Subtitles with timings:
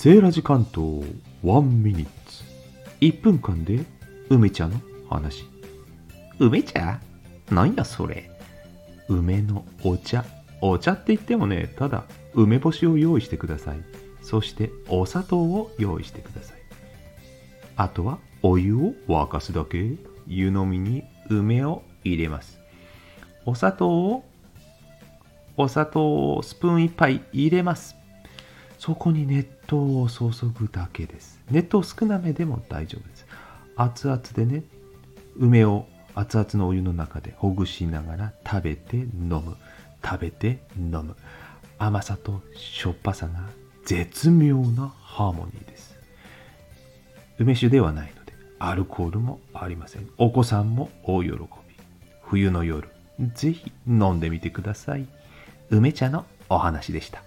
[0.00, 1.02] セーラジ関東
[1.42, 2.44] 1ミニッツ。
[3.00, 3.84] 1分間で
[4.28, 4.80] 梅茶の
[5.10, 5.44] 話。
[6.38, 7.00] 梅茶？
[7.50, 8.30] なんやそれ？
[9.08, 10.24] 梅のお茶。
[10.60, 13.78] お茶って言ってもねただ梅干しを用意してください。
[14.22, 16.58] そしてお砂糖を用意してください。
[17.74, 19.96] あとはお湯を沸かすだけ。
[20.28, 22.60] 湯飲みに梅を入れます。
[23.46, 24.24] お砂糖を
[25.56, 27.96] お砂糖をスプーン1杯入れます
[28.78, 31.40] そこに熱湯を注ぐだけです。
[31.50, 33.26] 熱湯少なめでも大丈夫です。
[33.76, 34.62] 熱々でね
[35.36, 39.56] 梅を熱々のお湯の中でほぐしながら食べて飲む。
[40.04, 41.16] 食べて飲む。
[41.78, 43.48] 甘さとしょっぱさが
[43.84, 45.98] 絶妙なハーモニーです。
[47.38, 50.08] 梅酒ではないのでアルコールもありません。
[50.18, 51.38] お子さんも大喜び。
[52.22, 52.88] 冬の夜
[53.34, 55.06] ぜひ飲んでみてください。
[55.70, 57.22] 梅茶のお話でした。